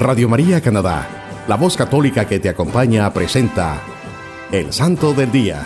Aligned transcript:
Radio 0.00 0.28
María 0.30 0.62
Canadá, 0.62 1.44
la 1.46 1.56
voz 1.56 1.76
católica 1.76 2.26
que 2.26 2.40
te 2.40 2.48
acompaña, 2.48 3.12
presenta 3.12 3.82
El 4.50 4.72
Santo 4.72 5.12
del 5.12 5.30
Día, 5.30 5.62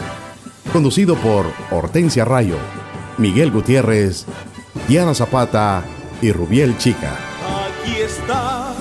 conducido 0.72 1.14
por 1.14 1.46
Hortensia 1.71 2.24
Rayo, 2.24 2.56
Miguel 3.16 3.52
Gutiérrez, 3.52 4.26
Diana 4.88 5.14
Zapata 5.14 5.84
y 6.20 6.32
Rubiel 6.32 6.76
Chica. 6.78 7.16
Aquí 7.68 8.00
está 8.00 8.74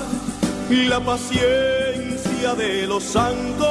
la 0.71 0.99
paciencia 0.99 2.55
de 2.57 2.87
los 2.87 3.03
santos, 3.03 3.67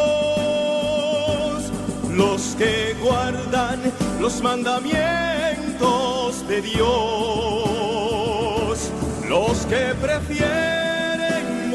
los 2.13 2.55
que 2.57 2.95
guardan 3.03 3.81
los 4.21 4.41
mandamientos 4.41 6.47
de 6.47 6.63
Dios, 6.63 6.87
los 9.29 9.67
que 9.67 9.97
prefieren 10.01 10.92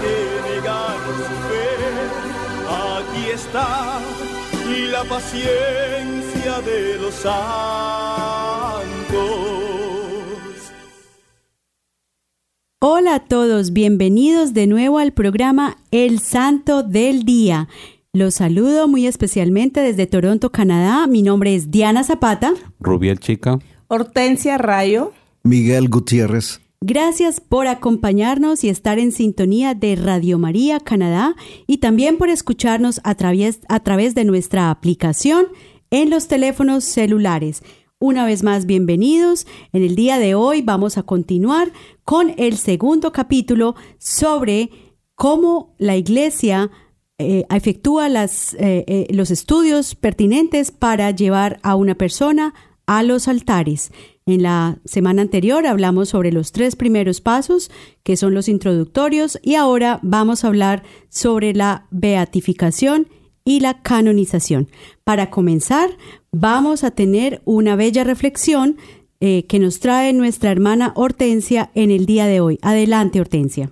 que 0.00 0.14
negar 0.54 0.98
su 1.16 1.34
fe. 1.48 1.68
Aquí 2.68 3.30
está 3.34 4.00
la 4.90 5.04
paciencia 5.04 6.60
de 6.64 6.98
los 7.00 7.14
santos. 7.14 7.40
Hola 12.80 13.16
a 13.16 13.20
todos, 13.20 13.72
bienvenidos 13.72 14.54
de 14.54 14.66
nuevo 14.66 14.98
al 14.98 15.12
programa 15.12 15.76
El 15.90 16.20
Santo 16.20 16.82
del 16.82 17.24
Día. 17.24 17.68
Los 18.12 18.34
saludo 18.34 18.88
muy 18.88 19.06
especialmente 19.06 19.80
desde 19.80 20.06
Toronto, 20.06 20.50
Canadá. 20.50 21.06
Mi 21.06 21.22
nombre 21.22 21.54
es 21.54 21.70
Diana 21.70 22.02
Zapata. 22.02 22.54
Rubiel 22.80 23.20
Chica. 23.20 23.58
Hortensia 23.88 24.58
Rayo. 24.58 25.12
Miguel 25.42 25.88
Gutiérrez. 25.88 26.60
Gracias 26.82 27.40
por 27.40 27.66
acompañarnos 27.66 28.64
y 28.64 28.70
estar 28.70 28.98
en 28.98 29.12
sintonía 29.12 29.74
de 29.74 29.96
Radio 29.96 30.38
María 30.38 30.80
Canadá 30.80 31.36
y 31.66 31.76
también 31.76 32.16
por 32.16 32.30
escucharnos 32.30 33.02
a 33.04 33.14
través, 33.16 33.60
a 33.68 33.80
través 33.80 34.14
de 34.14 34.24
nuestra 34.24 34.70
aplicación 34.70 35.48
en 35.90 36.08
los 36.08 36.26
teléfonos 36.26 36.84
celulares. 36.84 37.62
Una 37.98 38.24
vez 38.24 38.42
más, 38.42 38.64
bienvenidos. 38.64 39.46
En 39.74 39.82
el 39.82 39.94
día 39.94 40.18
de 40.18 40.34
hoy 40.34 40.62
vamos 40.62 40.96
a 40.96 41.02
continuar 41.02 41.70
con 42.04 42.32
el 42.38 42.56
segundo 42.56 43.12
capítulo 43.12 43.74
sobre 43.98 44.70
cómo 45.14 45.74
la 45.76 45.98
Iglesia 45.98 46.70
eh, 47.18 47.44
efectúa 47.50 48.08
eh, 48.08 48.26
eh, 48.58 49.06
los 49.10 49.30
estudios 49.30 49.94
pertinentes 49.96 50.70
para 50.70 51.10
llevar 51.10 51.60
a 51.62 51.74
una 51.74 51.94
persona 51.94 52.54
a 52.86 53.02
los 53.02 53.28
altares. 53.28 53.92
En 54.26 54.42
la 54.42 54.78
semana 54.84 55.22
anterior 55.22 55.66
hablamos 55.66 56.10
sobre 56.10 56.32
los 56.32 56.52
tres 56.52 56.76
primeros 56.76 57.20
pasos, 57.20 57.70
que 58.02 58.16
son 58.16 58.34
los 58.34 58.48
introductorios, 58.48 59.38
y 59.42 59.54
ahora 59.54 59.98
vamos 60.02 60.44
a 60.44 60.48
hablar 60.48 60.82
sobre 61.08 61.54
la 61.54 61.86
beatificación 61.90 63.08
y 63.44 63.60
la 63.60 63.82
canonización. 63.82 64.68
Para 65.04 65.30
comenzar, 65.30 65.90
vamos 66.30 66.84
a 66.84 66.90
tener 66.90 67.42
una 67.44 67.76
bella 67.76 68.04
reflexión 68.04 68.76
eh, 69.20 69.46
que 69.46 69.58
nos 69.58 69.80
trae 69.80 70.12
nuestra 70.12 70.50
hermana 70.50 70.92
Hortensia 70.94 71.70
en 71.74 71.90
el 71.90 72.06
día 72.06 72.26
de 72.26 72.40
hoy. 72.40 72.58
Adelante, 72.62 73.20
Hortensia. 73.20 73.70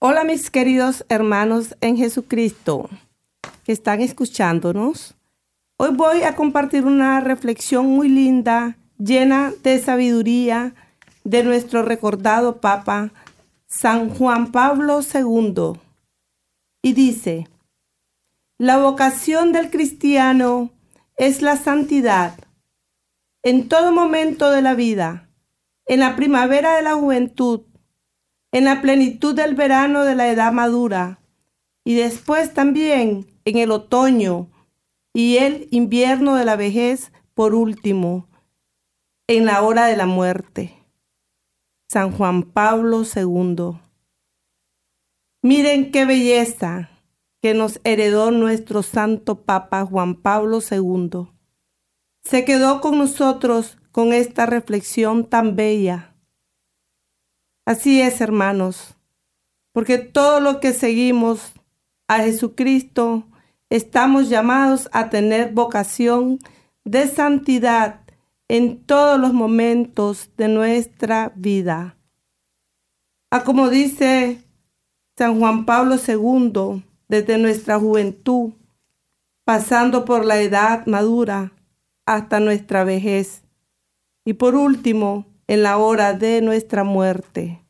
Hola 0.00 0.22
mis 0.22 0.50
queridos 0.50 1.04
hermanos 1.08 1.76
en 1.80 1.96
Jesucristo 1.96 2.88
que 3.64 3.72
están 3.72 4.00
escuchándonos. 4.00 5.16
Hoy 5.76 5.90
voy 5.92 6.22
a 6.22 6.36
compartir 6.36 6.84
una 6.84 7.18
reflexión 7.20 7.86
muy 7.86 8.08
linda, 8.08 8.78
llena 8.98 9.52
de 9.62 9.78
sabiduría 9.78 10.74
de 11.24 11.44
nuestro 11.44 11.82
recordado 11.82 12.60
Papa 12.60 13.12
San 13.66 14.10
Juan 14.10 14.52
Pablo 14.52 15.00
II. 15.02 15.80
Y 16.82 16.92
dice, 16.92 17.48
la 18.58 18.78
vocación 18.78 19.52
del 19.52 19.70
cristiano 19.70 20.70
es 21.16 21.42
la 21.42 21.56
santidad 21.56 22.34
en 23.42 23.68
todo 23.68 23.92
momento 23.92 24.50
de 24.50 24.62
la 24.62 24.74
vida, 24.74 25.28
en 25.86 26.00
la 26.00 26.16
primavera 26.16 26.76
de 26.76 26.82
la 26.82 26.94
juventud, 26.94 27.62
en 28.52 28.64
la 28.64 28.80
plenitud 28.80 29.34
del 29.34 29.54
verano 29.54 30.04
de 30.04 30.14
la 30.14 30.28
edad 30.28 30.52
madura 30.52 31.20
y 31.84 31.94
después 31.94 32.52
también 32.54 33.26
en 33.44 33.56
el 33.58 33.70
otoño 33.70 34.48
y 35.14 35.38
el 35.38 35.68
invierno 35.70 36.34
de 36.34 36.44
la 36.44 36.56
vejez 36.56 37.12
por 37.34 37.54
último, 37.54 38.27
en 39.28 39.44
la 39.44 39.62
hora 39.62 39.86
de 39.86 39.96
la 39.96 40.06
muerte. 40.06 40.74
San 41.90 42.12
Juan 42.12 42.42
Pablo 42.42 43.02
II. 43.02 43.78
Miren 45.42 45.92
qué 45.92 46.06
belleza 46.06 46.90
que 47.42 47.52
nos 47.52 47.78
heredó 47.84 48.30
nuestro 48.30 48.82
Santo 48.82 49.42
Papa 49.44 49.84
Juan 49.84 50.14
Pablo 50.14 50.60
II. 50.60 51.28
Se 52.24 52.44
quedó 52.46 52.80
con 52.80 52.96
nosotros 52.98 53.78
con 53.92 54.14
esta 54.14 54.46
reflexión 54.46 55.28
tan 55.28 55.56
bella. 55.56 56.14
Así 57.66 58.00
es, 58.00 58.22
hermanos, 58.22 58.96
porque 59.72 59.98
todo 59.98 60.40
lo 60.40 60.58
que 60.58 60.72
seguimos 60.72 61.52
a 62.08 62.20
Jesucristo 62.20 63.24
estamos 63.68 64.30
llamados 64.30 64.88
a 64.92 65.10
tener 65.10 65.52
vocación 65.52 66.38
de 66.84 67.06
santidad 67.08 68.07
en 68.48 68.82
todos 68.84 69.20
los 69.20 69.32
momentos 69.32 70.30
de 70.36 70.48
nuestra 70.48 71.32
vida. 71.36 71.96
A 73.30 73.44
como 73.44 73.68
dice 73.68 74.42
San 75.16 75.38
Juan 75.38 75.66
Pablo 75.66 75.96
II, 75.96 76.82
desde 77.08 77.38
nuestra 77.38 77.78
juventud, 77.78 78.52
pasando 79.44 80.04
por 80.04 80.24
la 80.24 80.40
edad 80.40 80.86
madura 80.86 81.52
hasta 82.06 82.40
nuestra 82.40 82.84
vejez 82.84 83.42
y 84.24 84.34
por 84.34 84.54
último 84.54 85.26
en 85.46 85.62
la 85.62 85.78
hora 85.78 86.14
de 86.14 86.40
nuestra 86.40 86.84
muerte. 86.84 87.62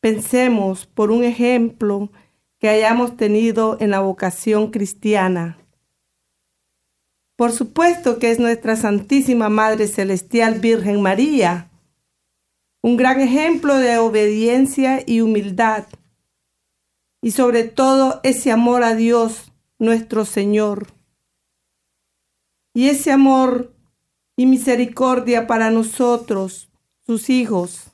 Pensemos 0.00 0.86
por 0.86 1.10
un 1.10 1.24
ejemplo 1.24 2.10
que 2.58 2.68
hayamos 2.68 3.16
tenido 3.16 3.76
en 3.80 3.90
la 3.90 4.00
vocación 4.00 4.70
cristiana. 4.70 5.58
Por 7.42 7.50
supuesto 7.50 8.20
que 8.20 8.30
es 8.30 8.38
nuestra 8.38 8.76
Santísima 8.76 9.48
Madre 9.48 9.88
Celestial 9.88 10.60
Virgen 10.60 11.02
María, 11.02 11.72
un 12.82 12.96
gran 12.96 13.18
ejemplo 13.18 13.74
de 13.78 13.98
obediencia 13.98 15.02
y 15.04 15.22
humildad 15.22 15.86
y 17.20 17.32
sobre 17.32 17.64
todo 17.64 18.20
ese 18.22 18.52
amor 18.52 18.84
a 18.84 18.94
Dios, 18.94 19.50
nuestro 19.80 20.24
Señor. 20.24 20.92
Y 22.74 22.90
ese 22.90 23.10
amor 23.10 23.74
y 24.36 24.46
misericordia 24.46 25.48
para 25.48 25.72
nosotros, 25.72 26.70
sus 27.04 27.28
hijos. 27.28 27.90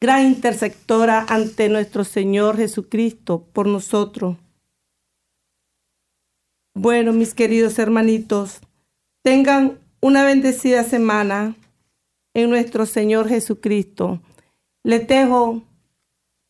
Gran 0.00 0.24
intersectora 0.24 1.26
ante 1.28 1.68
nuestro 1.68 2.04
Señor 2.04 2.56
Jesucristo 2.56 3.44
por 3.52 3.66
nosotros. 3.66 4.38
Bueno, 6.82 7.12
mis 7.12 7.34
queridos 7.34 7.78
hermanitos, 7.78 8.62
tengan 9.22 9.80
una 10.00 10.24
bendecida 10.24 10.82
semana 10.82 11.54
en 12.32 12.48
nuestro 12.48 12.86
Señor 12.86 13.28
Jesucristo. 13.28 14.22
Les 14.82 15.06
dejo 15.06 15.60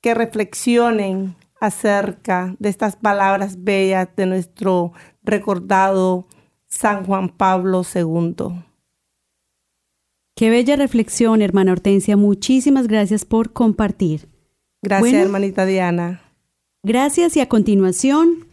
que 0.00 0.14
reflexionen 0.14 1.34
acerca 1.60 2.54
de 2.60 2.68
estas 2.68 2.94
palabras 2.94 3.64
bellas 3.64 4.08
de 4.14 4.26
nuestro 4.26 4.92
recordado 5.24 6.28
San 6.68 7.04
Juan 7.06 7.30
Pablo 7.30 7.82
II. 7.92 8.62
Qué 10.36 10.48
bella 10.48 10.76
reflexión, 10.76 11.42
hermana 11.42 11.72
Hortensia. 11.72 12.16
Muchísimas 12.16 12.86
gracias 12.86 13.24
por 13.24 13.52
compartir. 13.52 14.28
Gracias, 14.80 15.12
hermanita 15.12 15.66
Diana. 15.66 16.22
Gracias 16.84 17.36
y 17.36 17.40
a 17.40 17.48
continuación 17.48 18.46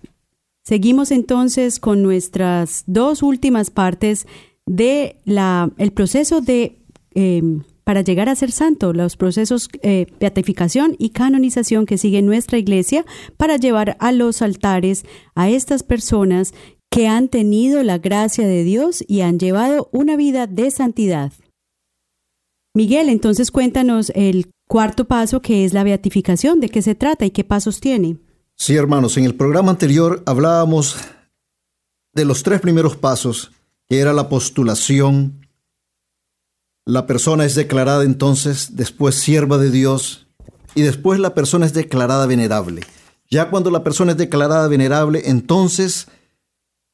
seguimos 0.67 1.11
entonces 1.11 1.79
con 1.79 2.03
nuestras 2.03 2.83
dos 2.87 3.23
últimas 3.23 3.71
partes 3.71 4.27
de 4.65 5.21
la, 5.23 5.71
el 5.77 5.93
proceso 5.93 6.41
de 6.41 6.81
eh, 7.15 7.41
para 7.85 8.01
llegar 8.01 8.27
a 8.27 8.35
ser 8.35 8.51
santo, 8.51 8.91
los 8.91 9.15
procesos 9.15 9.69
eh, 9.81 10.07
beatificación 10.19 10.97
y 10.99 11.11
canonización 11.11 11.85
que 11.85 11.97
sigue 11.97 12.21
nuestra 12.21 12.57
iglesia 12.57 13.05
para 13.37 13.55
llevar 13.55 13.95
a 14.01 14.11
los 14.11 14.41
altares 14.41 15.05
a 15.35 15.49
estas 15.49 15.83
personas 15.83 16.53
que 16.91 17.07
han 17.07 17.29
tenido 17.29 17.81
la 17.83 17.97
gracia 17.97 18.45
de 18.45 18.65
Dios 18.65 19.05
y 19.07 19.21
han 19.21 19.39
llevado 19.39 19.87
una 19.93 20.17
vida 20.17 20.47
de 20.47 20.69
santidad. 20.69 21.31
Miguel, 22.73 23.07
entonces 23.07 23.51
cuéntanos 23.51 24.11
el 24.15 24.51
cuarto 24.67 25.05
paso 25.05 25.41
que 25.41 25.63
es 25.63 25.73
la 25.73 25.85
beatificación, 25.85 26.59
de 26.59 26.67
qué 26.67 26.81
se 26.81 26.93
trata 26.93 27.25
y 27.25 27.31
qué 27.31 27.45
pasos 27.45 27.79
tiene. 27.79 28.17
Sí, 28.57 28.75
hermanos, 28.75 29.17
en 29.17 29.23
el 29.23 29.35
programa 29.35 29.69
anterior 29.69 30.23
hablábamos 30.25 30.97
de 32.13 32.25
los 32.25 32.41
tres 32.41 32.59
primeros 32.59 32.95
pasos, 32.95 33.51
que 33.87 33.99
era 33.99 34.13
la 34.13 34.29
postulación, 34.29 35.47
la 36.83 37.05
persona 37.05 37.45
es 37.45 37.53
declarada 37.53 38.03
entonces 38.03 38.75
después 38.75 39.15
sierva 39.15 39.59
de 39.59 39.69
Dios 39.69 40.25
y 40.73 40.81
después 40.81 41.19
la 41.19 41.35
persona 41.35 41.67
es 41.67 41.73
declarada 41.73 42.25
venerable. 42.25 42.81
Ya 43.29 43.49
cuando 43.49 43.69
la 43.69 43.83
persona 43.83 44.13
es 44.13 44.17
declarada 44.17 44.67
venerable, 44.67 45.23
entonces 45.25 46.07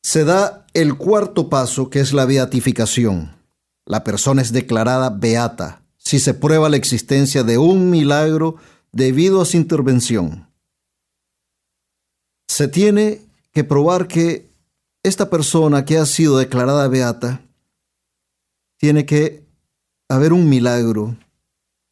se 0.01 0.25
da 0.25 0.65
el 0.73 0.97
cuarto 0.97 1.47
paso 1.47 1.89
que 1.89 2.01
es 2.01 2.11
la 2.11 2.25
beatificación. 2.25 3.37
La 3.85 4.03
persona 4.03 4.41
es 4.41 4.51
declarada 4.51 5.11
beata 5.11 5.83
si 5.97 6.19
se 6.19 6.33
prueba 6.33 6.69
la 6.69 6.77
existencia 6.77 7.43
de 7.43 7.57
un 7.57 7.89
milagro 7.89 8.57
debido 8.91 9.41
a 9.41 9.45
su 9.45 9.55
intervención. 9.55 10.47
Se 12.53 12.67
tiene 12.67 13.19
que 13.51 13.63
probar 13.63 14.07
que 14.07 14.47
esta 15.01 15.31
persona 15.31 15.85
que 15.85 15.97
ha 15.97 16.05
sido 16.05 16.37
declarada 16.37 16.87
beata 16.87 17.41
tiene 18.77 19.07
que 19.07 19.41
haber 20.07 20.33
un 20.33 20.47
milagro 20.47 21.15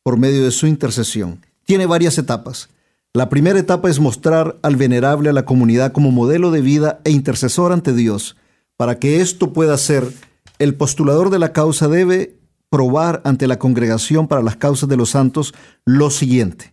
por 0.03 0.17
medio 0.17 0.43
de 0.43 0.51
su 0.51 0.67
intercesión. 0.67 1.43
Tiene 1.65 1.87
varias 1.87 2.19
etapas. 2.19 2.69
La 3.11 3.27
primera 3.27 3.57
etapa 3.57 3.89
es 3.89 3.99
mostrar 3.99 4.55
al 4.61 4.75
venerable 4.75 5.31
a 5.31 5.33
la 5.33 5.45
comunidad 5.45 5.93
como 5.93 6.11
modelo 6.11 6.51
de 6.51 6.61
vida 6.61 7.01
e 7.05 7.09
intercesor 7.09 7.71
ante 7.71 7.91
Dios. 7.91 8.37
Para 8.77 8.99
que 8.99 9.19
esto 9.19 9.53
pueda 9.53 9.75
ser, 9.79 10.13
el 10.59 10.75
postulador 10.75 11.31
de 11.31 11.39
la 11.39 11.53
causa 11.53 11.87
debe 11.87 12.35
probar 12.69 13.23
ante 13.25 13.47
la 13.47 13.57
congregación 13.57 14.27
para 14.27 14.43
las 14.43 14.57
causas 14.57 14.87
de 14.87 14.97
los 14.97 15.09
santos 15.09 15.55
lo 15.85 16.11
siguiente. 16.11 16.70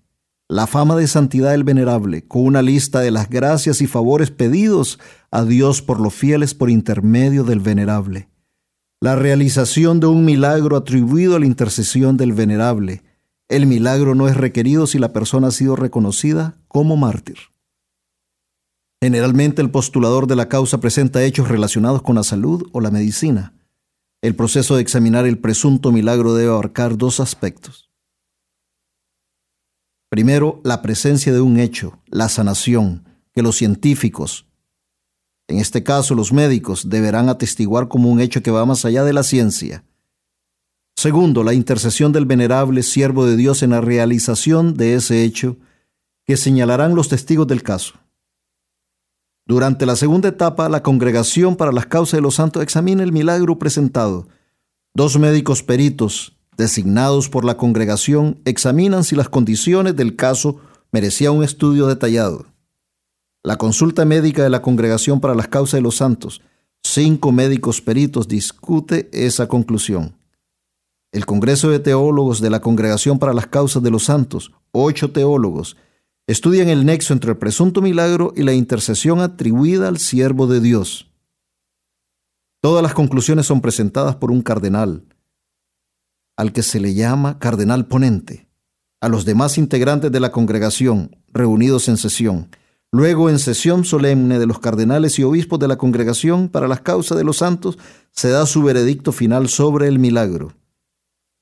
La 0.49 0.67
fama 0.67 0.97
de 0.97 1.07
santidad 1.07 1.51
del 1.51 1.65
venerable, 1.65 2.27
con 2.27 2.47
una 2.47 2.63
lista 2.63 3.01
de 3.01 3.11
las 3.11 3.29
gracias 3.29 3.83
y 3.83 3.87
favores 3.87 4.31
pedidos 4.31 4.99
a 5.31 5.45
Dios 5.45 5.83
por 5.83 6.01
los 6.01 6.15
fieles 6.15 6.55
por 6.55 6.71
intermedio 6.71 7.45
del 7.45 7.61
venerable 7.61 8.29
la 9.01 9.15
realización 9.15 10.01
de 10.01 10.09
un 10.09 10.25
milagro 10.25 10.77
atribuido 10.77 11.37
a 11.37 11.39
la 11.39 11.47
intercesión 11.47 12.17
del 12.17 12.33
venerable. 12.33 13.03
El 13.49 13.67
milagro 13.67 14.15
no 14.15 14.27
es 14.27 14.37
requerido 14.37 14.87
si 14.87 14.99
la 14.99 15.13
persona 15.13 15.49
ha 15.49 15.53
sido 15.53 15.77
reconocida 15.77 16.59
como 16.67 16.97
mártir. 16.97 17.39
Generalmente 19.01 19.63
el 19.63 19.71
postulador 19.71 20.27
de 20.27 20.35
la 20.35 20.49
causa 20.49 20.81
presenta 20.81 21.23
hechos 21.23 21.49
relacionados 21.49 22.03
con 22.03 22.17
la 22.17 22.25
salud 22.25 22.69
o 22.73 22.81
la 22.81 22.91
medicina. 22.91 23.55
El 24.21 24.35
proceso 24.35 24.75
de 24.75 24.83
examinar 24.83 25.27
el 25.27 25.39
presunto 25.39 25.93
milagro 25.93 26.35
debe 26.35 26.51
abarcar 26.51 26.99
dos 26.99 27.21
aspectos. 27.21 27.88
Primero, 30.09 30.61
la 30.65 30.81
presencia 30.81 31.33
de 31.33 31.41
un 31.41 31.59
hecho, 31.59 32.01
la 32.07 32.29
sanación, 32.29 33.05
que 33.35 33.43
los 33.43 33.57
científicos, 33.57 34.47
en 35.49 35.59
este 35.59 35.83
caso 35.83 36.15
los 36.15 36.33
médicos, 36.33 36.89
deberán 36.89 37.29
atestiguar 37.29 37.89
como 37.89 38.11
un 38.11 38.21
hecho 38.21 38.43
que 38.43 38.51
va 38.51 38.67
más 38.67 38.85
allá 38.85 39.05
de 39.05 39.13
la 39.13 39.23
ciencia. 39.23 39.85
Segundo, 40.97 41.45
la 41.45 41.55
intercesión 41.55 42.13
del 42.13 42.27
venerable 42.27 42.83
siervo 42.83 43.27
de 43.27 43.37
Dios 43.37 43.63
en 43.63 43.71
la 43.71 43.81
realización 43.81 44.75
de 44.75 44.95
ese 44.95 45.25
hecho 45.25 45.57
que 46.27 46.37
señalarán 46.37 46.95
los 46.95 47.09
testigos 47.09 47.47
del 47.47 47.63
caso. 47.63 47.95
Durante 49.47 49.87
la 49.87 49.97
segunda 49.97 50.29
etapa, 50.29 50.69
la 50.69 50.83
congregación 50.83 51.57
para 51.57 51.73
las 51.73 51.87
causas 51.87 52.19
de 52.19 52.23
los 52.23 52.35
santos 52.35 52.63
examina 52.63 53.03
el 53.03 53.13
milagro 53.13 53.59
presentado. 53.59 54.29
Dos 54.95 55.19
médicos 55.19 55.63
peritos, 55.63 56.37
designados 56.59 57.29
por 57.29 57.45
la 57.45 57.57
congregación, 57.57 58.41
examinan 58.45 59.05
si 59.05 59.17
las 59.17 59.29
condiciones 59.29 59.97
del 59.97 60.17
caso 60.17 60.57
merecían 60.93 61.37
un 61.37 61.45
estudio 61.45 61.87
detallado. 61.87 62.47
La 63.45 63.57
consulta 63.57 64.05
médica 64.05 64.43
de 64.43 64.51
la 64.51 64.61
Congregación 64.61 65.21
para 65.21 65.37
las 65.37 65.49
Causas 65.49 65.79
de 65.79 65.83
los 65.83 65.97
Santos, 65.97 66.43
cinco 66.83 67.31
médicos 67.31 67.81
peritos, 67.81 68.27
discute 68.27 69.09
esa 69.13 69.47
conclusión. 69.47 70.17
El 71.13 71.25
Congreso 71.25 71.71
de 71.71 71.79
Teólogos 71.79 72.41
de 72.41 72.51
la 72.51 72.61
Congregación 72.61 73.19
para 73.19 73.33
las 73.33 73.47
Causas 73.47 73.83
de 73.83 73.91
los 73.91 74.05
Santos, 74.05 74.53
ocho 74.73 75.13
teólogos, 75.13 75.77
estudian 76.27 76.69
el 76.69 76.85
nexo 76.85 77.15
entre 77.15 77.31
el 77.31 77.39
presunto 77.39 77.81
milagro 77.81 78.33
y 78.37 78.43
la 78.43 78.53
intercesión 78.53 79.21
atribuida 79.21 79.89
al 79.89 79.99
siervo 79.99 80.49
de 80.49 80.61
Dios. 80.61 81.09
Todas 82.61 82.83
las 82.83 82.93
conclusiones 82.93 83.47
son 83.47 83.61
presentadas 83.61 84.17
por 84.17 84.33
un 84.33 84.43
cardenal, 84.43 85.05
al 86.39 86.55
que 86.55 86.63
se 86.63 86.81
le 86.81 86.95
llama 86.95 87.39
cardenal 87.39 87.85
ponente, 87.87 88.49
a 89.03 89.11
los 89.11 89.27
demás 89.27 89.59
integrantes 89.59 90.11
de 90.11 90.21
la 90.21 90.33
congregación 90.33 91.15
reunidos 91.35 91.89
en 91.89 91.99
sesión, 91.99 92.49
Luego, 92.91 93.29
en 93.29 93.39
sesión 93.39 93.85
solemne 93.85 94.39
de 94.39 94.47
los 94.47 94.61
cardenales 94.61 95.19
y 95.19 95.23
obispos 95.23 95.59
de 95.59 95.69
la 95.69 95.77
congregación 95.77 96.49
para 96.49 96.69
las 96.69 96.81
causas 96.81 97.19
de 97.19 97.25
los 97.25 97.39
santos, 97.39 97.79
se 98.13 98.31
da 98.31 98.47
su 98.47 98.63
veredicto 98.63 99.13
final 99.13 99.49
sobre 99.49 99.89
el 99.89 99.99
milagro. 99.99 100.55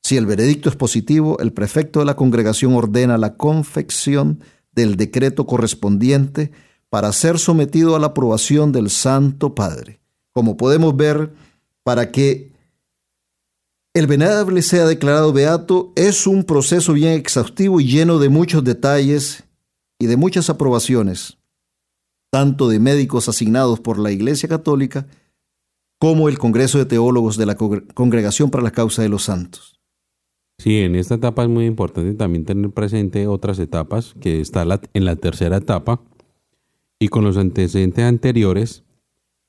Si 0.02 0.16
el 0.16 0.26
veredicto 0.26 0.68
es 0.68 0.76
positivo, 0.76 1.38
el 1.38 1.52
prefecto 1.52 2.00
de 2.00 2.06
la 2.06 2.16
congregación 2.16 2.74
ordena 2.74 3.16
la 3.16 3.36
confección 3.36 4.40
del 4.72 4.96
decreto 4.96 5.46
correspondiente 5.46 6.50
para 6.90 7.12
ser 7.12 7.38
sometido 7.38 7.94
a 7.94 8.00
la 8.00 8.08
aprobación 8.08 8.72
del 8.72 8.90
Santo 8.90 9.54
Padre. 9.54 10.00
Como 10.32 10.56
podemos 10.56 10.96
ver, 10.96 11.32
para 11.84 12.10
que 12.10 12.52
el 13.96 14.06
venerable 14.06 14.60
sea 14.60 14.84
declarado 14.84 15.32
beato 15.32 15.90
es 15.96 16.26
un 16.26 16.44
proceso 16.44 16.92
bien 16.92 17.14
exhaustivo 17.14 17.80
y 17.80 17.86
lleno 17.86 18.18
de 18.18 18.28
muchos 18.28 18.62
detalles 18.62 19.44
y 19.98 20.04
de 20.04 20.18
muchas 20.18 20.50
aprobaciones, 20.50 21.38
tanto 22.30 22.68
de 22.68 22.78
médicos 22.78 23.26
asignados 23.30 23.80
por 23.80 23.98
la 23.98 24.12
Iglesia 24.12 24.50
Católica 24.50 25.06
como 25.98 26.28
el 26.28 26.36
Congreso 26.38 26.76
de 26.76 26.84
Teólogos 26.84 27.38
de 27.38 27.46
la 27.46 27.54
Congregación 27.54 28.50
para 28.50 28.64
la 28.64 28.70
Causa 28.70 29.00
de 29.00 29.08
los 29.08 29.22
Santos. 29.22 29.80
Sí, 30.58 30.80
en 30.80 30.94
esta 30.94 31.14
etapa 31.14 31.44
es 31.44 31.48
muy 31.48 31.64
importante 31.64 32.12
también 32.12 32.44
tener 32.44 32.70
presente 32.72 33.26
otras 33.26 33.58
etapas, 33.58 34.14
que 34.20 34.42
está 34.42 34.66
en 34.92 35.04
la 35.06 35.16
tercera 35.16 35.56
etapa, 35.56 36.02
y 36.98 37.08
con 37.08 37.24
los 37.24 37.38
antecedentes 37.38 38.04
anteriores, 38.04 38.84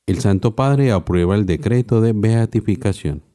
el 0.05 0.19
Santo 0.19 0.55
Padre 0.55 0.93
aprueba 0.93 1.35
el 1.35 1.45
decreto 1.45 1.99
de 1.99 2.13
beatificación. 2.13 3.26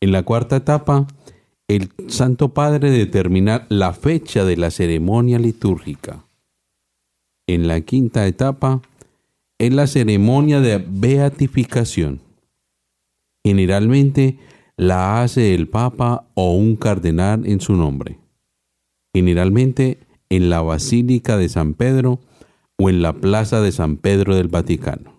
En 0.00 0.12
la 0.12 0.22
cuarta 0.22 0.56
etapa, 0.56 1.06
el 1.68 1.90
Santo 2.08 2.50
Padre 2.50 2.90
determina 2.90 3.66
la 3.68 3.92
fecha 3.92 4.44
de 4.44 4.56
la 4.56 4.70
ceremonia 4.70 5.38
litúrgica. 5.38 6.24
En 7.48 7.66
la 7.66 7.80
quinta 7.80 8.26
etapa 8.26 8.82
es 9.58 9.72
la 9.72 9.86
ceremonia 9.86 10.60
de 10.60 10.84
beatificación. 10.86 12.20
Generalmente 13.44 14.38
la 14.76 15.22
hace 15.22 15.54
el 15.54 15.68
Papa 15.68 16.26
o 16.34 16.52
un 16.52 16.76
cardenal 16.76 17.46
en 17.46 17.60
su 17.60 17.74
nombre. 17.74 18.18
Generalmente 19.14 19.98
en 20.28 20.50
la 20.50 20.60
Basílica 20.60 21.36
de 21.36 21.48
San 21.48 21.74
Pedro 21.74 22.20
o 22.78 22.90
en 22.90 23.00
la 23.00 23.14
Plaza 23.14 23.60
de 23.60 23.72
San 23.72 23.96
Pedro 23.96 24.36
del 24.36 24.48
Vaticano. 24.48 25.15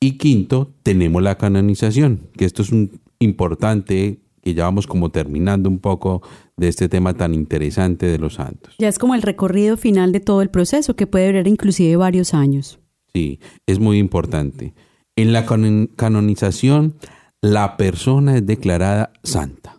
Y 0.00 0.18
quinto, 0.18 0.72
tenemos 0.82 1.22
la 1.22 1.36
canonización, 1.36 2.28
que 2.36 2.44
esto 2.44 2.62
es 2.62 2.70
un 2.70 3.00
importante 3.18 4.20
y 4.44 4.54
ya 4.54 4.64
vamos 4.64 4.86
como 4.86 5.10
terminando 5.10 5.68
un 5.68 5.78
poco 5.78 6.22
de 6.56 6.68
este 6.68 6.88
tema 6.88 7.14
tan 7.14 7.34
interesante 7.34 8.06
de 8.06 8.18
los 8.18 8.34
santos. 8.34 8.74
Ya 8.78 8.88
es 8.88 8.98
como 8.98 9.14
el 9.14 9.22
recorrido 9.22 9.76
final 9.76 10.12
de 10.12 10.20
todo 10.20 10.42
el 10.42 10.50
proceso 10.50 10.94
que 10.94 11.06
puede 11.06 11.26
durar 11.26 11.48
inclusive 11.48 11.96
varios 11.96 12.32
años. 12.32 12.78
Sí, 13.12 13.40
es 13.66 13.78
muy 13.78 13.98
importante. 13.98 14.74
En 15.16 15.32
la 15.32 15.44
canonización, 15.44 16.94
la 17.40 17.76
persona 17.76 18.36
es 18.36 18.46
declarada 18.46 19.12
santa 19.22 19.78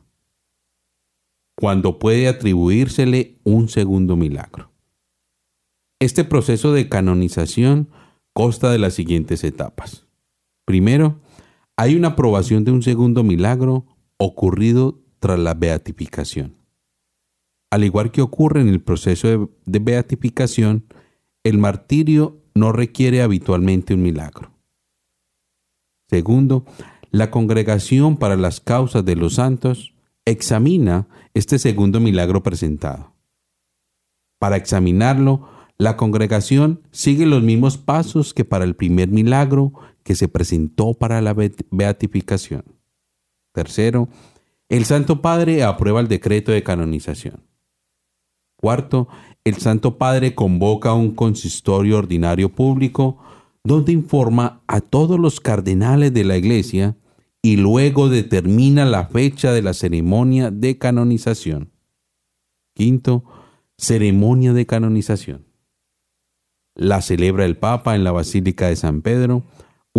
cuando 1.60 2.00
puede 2.00 2.30
atribuírsele 2.30 3.38
un 3.44 3.68
segundo 3.68 4.16
milagro. 4.16 4.72
Este 6.00 6.24
proceso 6.24 6.72
de 6.72 6.88
canonización 6.88 7.90
consta 8.34 8.72
de 8.72 8.78
las 8.78 8.94
siguientes 8.94 9.44
etapas. 9.44 10.08
Primero, 10.70 11.20
hay 11.78 11.96
una 11.96 12.10
aprobación 12.10 12.64
de 12.64 12.70
un 12.70 12.84
segundo 12.84 13.24
milagro 13.24 13.88
ocurrido 14.18 15.00
tras 15.18 15.40
la 15.40 15.56
beatificación. 15.56 16.58
Al 17.72 17.84
igual 17.84 18.12
que 18.12 18.22
ocurre 18.22 18.62
en 18.62 18.68
el 18.70 18.80
proceso 18.80 19.50
de, 19.66 19.80
beatificación, 19.80 20.86
el 21.44 21.58
martirio 21.58 22.44
no 22.54 22.72
requiere 22.72 23.24
habitualmente 23.24 23.96
un 23.96 24.04
milagro. 24.04 24.52
Segundo, 26.08 26.66
la 27.10 27.32
congregación 27.32 28.18
para 28.18 28.36
las 28.36 28.60
causas 28.60 29.04
de 29.04 29.16
los 29.16 29.34
santos 29.34 29.96
examina 30.24 31.08
este 31.34 31.58
segundo 31.58 32.00
milagro 32.00 32.44
presentado. 32.44 33.16
Para 34.38 34.58
examinarlo, 34.58 35.50
la 35.80 35.98
congregación 35.98 36.84
sigue 36.92 37.26
los 37.26 37.42
mismos 37.42 37.80
pasos 37.80 38.36
que 38.36 38.46
para 38.46 38.66
el 38.66 38.76
primer 38.76 39.08
milagro 39.08 39.74
que 40.10 40.16
se 40.16 40.28
presentó 40.28 40.96
para 40.96 41.22
la 41.22 41.36
beatificación. 41.70 42.64
Tercero, 43.54 44.10
el 44.68 44.86
Santo 44.86 45.22
Padre 45.22 45.62
aprueba 45.62 46.00
el 46.00 46.08
decreto 46.08 46.52
de 46.52 46.64
canonización. 46.64 47.44
Cuarto, 48.56 49.08
el 49.44 49.58
Santo 49.58 50.00
Padre 50.00 50.34
convoca 50.34 50.96
un 50.96 51.14
consistorio 51.14 52.00
ordinario 52.00 52.50
público 52.50 53.20
donde 53.64 53.92
informa 53.92 54.64
a 54.66 54.82
todos 54.82 55.20
los 55.20 55.40
cardenales 55.40 56.12
de 56.12 56.24
la 56.24 56.38
Iglesia 56.38 56.98
y 57.44 57.58
luego 57.58 58.10
determina 58.10 58.86
la 58.86 59.06
fecha 59.06 59.52
de 59.52 59.62
la 59.62 59.76
ceremonia 59.76 60.50
de 60.50 60.80
canonización. 60.80 61.70
Quinto, 62.74 63.26
ceremonia 63.78 64.54
de 64.54 64.66
canonización. 64.66 65.46
La 66.74 67.04
celebra 67.04 67.46
el 67.46 67.58
Papa 67.58 67.96
en 67.96 68.04
la 68.04 68.12
Basílica 68.12 68.70
de 68.70 68.76
San 68.76 69.04
Pedro 69.04 69.44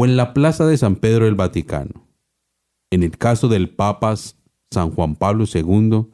o 0.01 0.07
en 0.07 0.17
la 0.17 0.33
Plaza 0.33 0.67
de 0.67 0.79
San 0.79 0.97
Pedro 0.97 1.27
del 1.27 1.35
Vaticano. 1.35 2.09
En 2.91 3.03
el 3.03 3.19
caso 3.19 3.49
del 3.49 3.69
Papa 3.69 4.15
San 4.71 4.93
Juan 4.93 5.15
Pablo 5.15 5.45
II, 5.53 6.07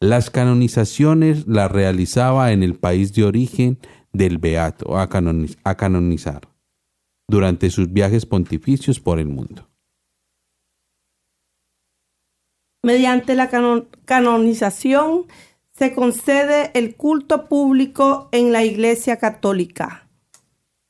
las 0.00 0.30
canonizaciones 0.30 1.46
las 1.46 1.70
realizaba 1.70 2.52
en 2.52 2.62
el 2.62 2.76
país 2.76 3.12
de 3.12 3.24
origen 3.24 3.78
del 4.14 4.38
Beato 4.38 4.96
a, 4.96 5.10
canonizar 5.10 6.48
durante 7.28 7.68
sus 7.68 7.92
viajes 7.92 8.24
pontificios 8.24 9.00
por 9.00 9.18
el 9.18 9.28
mundo. 9.28 9.68
Mediante 12.82 13.34
la 13.34 13.50
canonización 14.06 15.26
se 15.74 15.92
concede 15.94 16.70
el 16.72 16.96
culto 16.96 17.50
público 17.50 18.30
en 18.32 18.52
la 18.52 18.64
Iglesia 18.64 19.18
Católica. 19.18 20.05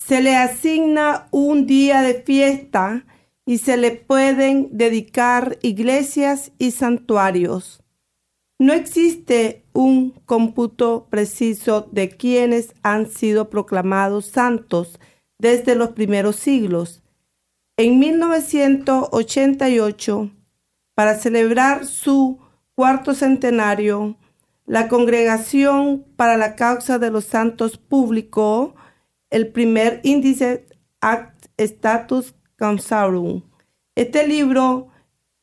Se 0.06 0.22
le 0.22 0.36
asigna 0.36 1.26
un 1.32 1.66
día 1.66 2.00
de 2.02 2.22
fiesta 2.22 3.04
y 3.44 3.58
se 3.58 3.76
le 3.76 3.90
pueden 3.90 4.68
dedicar 4.70 5.58
iglesias 5.62 6.52
y 6.58 6.70
santuarios. 6.70 7.82
No 8.60 8.72
existe 8.72 9.64
un 9.72 10.12
cómputo 10.24 11.08
preciso 11.10 11.88
de 11.90 12.10
quienes 12.10 12.72
han 12.84 13.10
sido 13.10 13.50
proclamados 13.50 14.26
santos 14.26 15.00
desde 15.38 15.74
los 15.74 15.88
primeros 15.88 16.36
siglos. 16.36 17.02
En 17.76 17.98
1988, 17.98 20.30
para 20.94 21.18
celebrar 21.18 21.84
su 21.84 22.38
cuarto 22.76 23.12
centenario, 23.12 24.16
la 24.66 24.86
Congregación 24.86 26.06
para 26.14 26.36
la 26.36 26.54
Causa 26.54 27.00
de 27.00 27.10
los 27.10 27.24
Santos 27.24 27.76
publicó 27.76 28.75
el 29.30 29.48
primer 29.52 30.00
índice 30.04 30.66
Act 31.00 31.46
Status 31.56 32.34
Cansarum. 32.56 33.42
Este 33.94 34.26
libro 34.26 34.88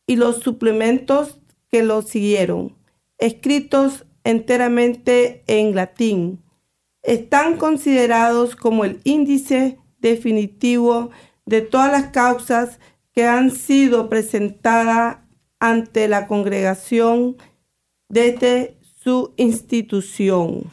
y 0.05 0.15
los 0.15 0.37
suplementos 0.37 1.39
que 1.69 1.83
lo 1.83 2.01
siguieron, 2.01 2.75
escritos 3.17 4.05
enteramente 4.23 5.43
en 5.47 5.75
latín, 5.75 6.43
están 7.01 7.57
considerados 7.57 8.55
como 8.55 8.85
el 8.85 9.01
índice 9.03 9.79
definitivo 9.99 11.11
de 11.45 11.61
todas 11.61 11.91
las 11.91 12.11
causas 12.11 12.79
que 13.11 13.25
han 13.25 13.51
sido 13.51 14.09
presentadas 14.09 15.17
ante 15.59 16.07
la 16.07 16.27
congregación 16.27 17.37
desde 18.09 18.77
su 19.03 19.33
institución. 19.37 20.71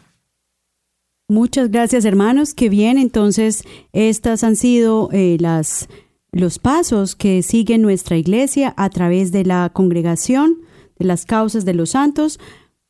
Muchas 1.30 1.70
gracias 1.70 2.04
hermanos, 2.04 2.54
que 2.54 2.68
bien, 2.68 2.98
entonces 2.98 3.62
estas 3.92 4.42
han 4.42 4.56
sido 4.56 5.10
eh, 5.12 5.36
las, 5.38 5.88
los 6.32 6.58
pasos 6.58 7.14
que 7.14 7.44
sigue 7.44 7.78
nuestra 7.78 8.16
iglesia 8.16 8.74
a 8.76 8.90
través 8.90 9.30
de 9.30 9.44
la 9.44 9.70
congregación 9.72 10.58
de 10.98 11.04
las 11.04 11.26
causas 11.26 11.64
de 11.64 11.72
los 11.72 11.90
santos 11.90 12.40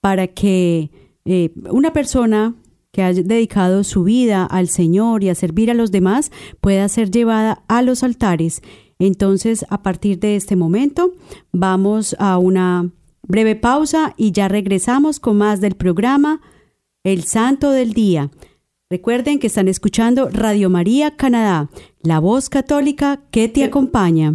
para 0.00 0.26
que 0.26 0.90
eh, 1.26 1.52
una 1.70 1.92
persona 1.92 2.54
que 2.92 3.02
ha 3.02 3.12
dedicado 3.12 3.85
su 3.85 4.04
vida 4.04 4.47
al 4.47 4.70
Señor 4.70 5.23
y 5.23 5.28
a 5.28 5.35
servir 5.35 5.70
a 5.70 5.75
los 5.75 5.92
demás 5.92 6.32
pueda 6.62 6.88
ser 6.88 7.11
llevada 7.11 7.62
a 7.68 7.82
los 7.82 8.02
altares. 8.02 8.62
Entonces, 8.99 9.66
a 9.68 9.82
partir 9.82 10.18
de 10.18 10.37
este 10.37 10.56
momento, 10.56 11.12
vamos 11.52 12.16
a 12.18 12.38
una 12.38 12.90
breve 13.20 13.54
pausa 13.54 14.14
y 14.16 14.32
ya 14.32 14.49
regresamos 14.49 15.20
con 15.20 15.37
más 15.37 15.61
del 15.61 15.75
programa 15.75 16.40
El 17.02 17.25
Santo 17.25 17.71
del 17.71 17.95
Día. 17.95 18.30
Recuerden 18.90 19.38
que 19.38 19.47
están 19.47 19.69
escuchando 19.69 20.28
Radio 20.28 20.69
María 20.69 21.16
Canadá, 21.16 21.71
la 22.02 22.19
voz 22.19 22.50
católica 22.50 23.23
que 23.30 23.49
te 23.49 23.64
acompaña. 23.64 24.35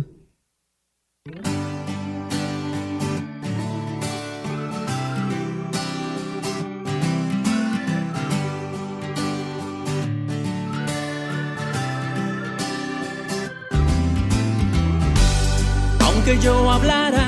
Aunque 16.00 16.39
yo 16.41 16.72
hablara 16.72 17.27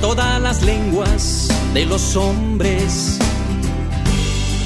todas 0.00 0.40
las 0.40 0.62
lenguas 0.62 1.48
de 1.74 1.86
los 1.86 2.14
hombres 2.14 3.18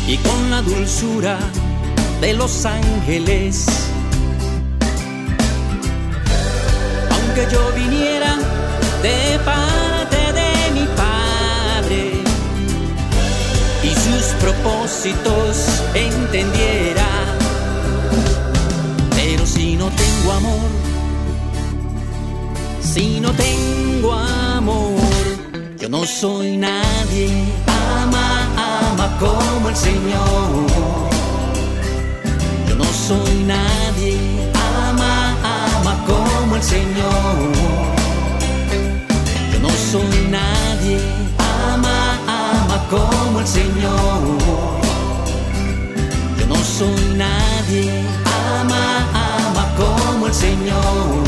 y 0.06 0.16
con 0.18 0.50
la 0.50 0.60
dulzura 0.62 1.38
de 2.20 2.34
los 2.34 2.64
ángeles. 2.66 3.66
Aunque 7.10 7.46
yo 7.50 7.72
viniera 7.74 8.36
de 9.02 9.38
parte 9.44 10.16
de 10.32 10.80
mi 10.80 10.86
Padre 10.96 12.12
y 13.82 13.90
sus 13.90 14.24
propósitos 14.40 15.82
entendiera, 15.94 17.06
pero 19.10 19.46
si 19.46 19.76
no 19.76 19.88
tengo 19.90 20.32
amor, 20.32 20.70
si 22.82 23.20
no 23.20 23.30
tengo 23.32 24.12
amor, 24.12 25.00
yo 25.78 25.88
no 25.88 26.04
soy 26.04 26.56
nadie. 26.56 27.28
Ama, 27.66 28.92
ama 28.92 29.18
como 29.64 29.70
el 29.70 29.76
Señor. 29.76 30.66
Yo 32.68 32.74
no 32.76 32.84
soy 32.84 33.44
nadie. 33.44 34.18
Ama, 34.88 35.36
ama 35.42 36.04
como 36.06 36.56
el 36.56 36.62
Señor. 36.62 37.36
Yo 39.52 39.58
no 39.60 39.70
soy 39.90 40.28
nadie. 40.30 40.98
Ama, 41.72 42.18
ama 42.26 42.86
como 42.90 43.40
el 43.40 43.46
Señor. 43.46 44.20
Yo 46.38 46.46
no 46.46 46.56
soy 46.56 47.14
nadie. 47.16 47.90
Ama, 48.60 48.84
ama 49.14 49.64
como 49.78 50.26
el 50.26 50.34
Señor. 50.34 51.24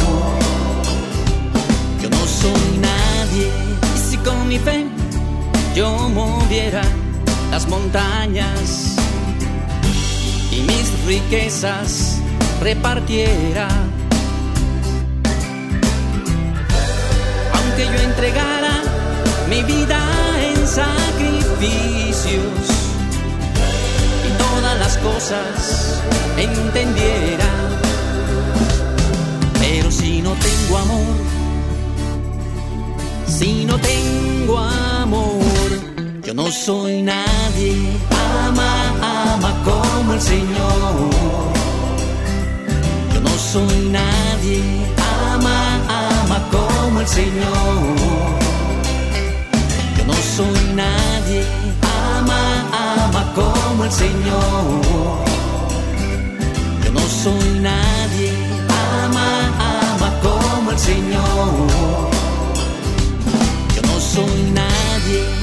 Yo 2.02 2.10
no 2.10 2.26
soy 2.26 2.78
nadie 2.80 3.66
con 4.24 4.48
mi 4.48 4.58
fe 4.58 4.86
yo 5.74 6.08
moviera 6.08 6.82
las 7.56 7.68
montañas 7.68 8.96
y 10.52 10.60
mis 10.60 11.06
riquezas 11.06 12.18
repartiera. 12.60 13.66
Aunque 17.54 17.86
yo 17.86 17.98
entregara 18.10 18.74
mi 19.48 19.62
vida 19.62 20.02
en 20.48 20.66
sacrificios 20.66 22.66
y 24.26 24.30
todas 24.36 24.78
las 24.78 24.98
cosas 24.98 26.02
entendiera, 26.36 27.50
pero 29.58 29.90
si 29.90 30.20
no 30.20 30.32
tengo 30.32 30.76
amor, 30.76 31.16
si 33.26 33.64
no 33.64 33.78
tengo 33.78 34.58
amor, 34.58 35.55
yo 36.26 36.34
no 36.34 36.50
soy 36.50 37.02
nadie. 37.02 37.76
Ama, 38.10 38.70
ama 39.00 39.62
como 39.64 40.14
el 40.14 40.20
Señor. 40.20 41.10
Yo 43.14 43.20
no 43.20 43.30
soy 43.52 43.88
nadie. 43.90 44.60
Ama, 45.32 45.58
ama 45.88 46.38
como 46.50 47.00
el 47.00 47.06
Señor. 47.06 47.76
Yo 49.96 50.04
no 50.04 50.14
soy 50.36 50.74
nadie. 50.74 51.44
Ama, 52.18 52.40
ama 52.72 53.32
como 53.36 53.84
el 53.84 53.92
Señor. 53.92 54.64
Yo 56.84 56.90
no 56.92 57.00
soy 57.22 57.60
nadie. 57.60 58.32
Ama, 59.04 59.28
ama 59.60 60.10
como 60.22 60.72
el 60.72 60.78
Señor 60.78 62.16
soy 64.16 64.50
nadie 64.54 65.35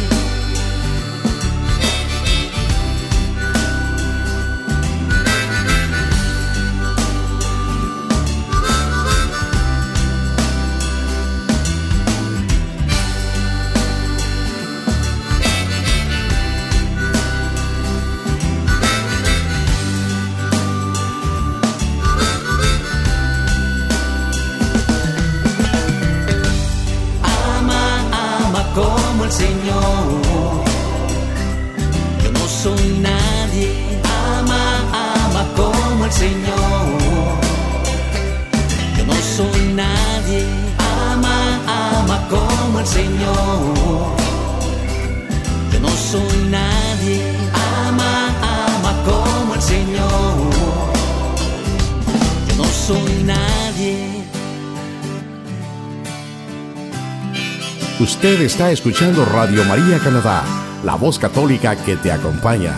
Usted 58.03 58.41
está 58.41 58.69
escuchando 58.69 59.24
Radio 59.24 59.63
María 59.63 59.98
Canadá, 59.98 60.43
la 60.83 60.95
voz 60.95 61.17
católica 61.17 61.81
que 61.86 61.95
te 61.95 62.12
acompaña. 62.12 62.74